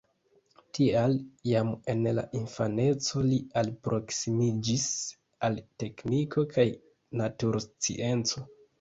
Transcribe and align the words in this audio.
Tial 0.77 1.11
jam 1.49 1.69
en 1.93 2.01
la 2.21 2.23
infaneco 2.39 3.23
li 3.27 3.39
alproksimiĝis 3.63 4.89
al 5.51 5.63
tekniko 5.85 6.49
kaj 6.59 6.71
naturscienco. 7.25 8.49